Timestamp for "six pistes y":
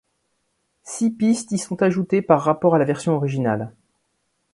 0.81-1.59